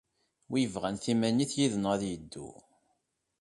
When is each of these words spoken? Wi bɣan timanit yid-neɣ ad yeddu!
Wi 0.49 0.61
bɣan 0.73 0.95
timanit 1.03 1.51
yid-neɣ 1.59 1.91
ad 1.95 2.03
yeddu! 2.09 2.49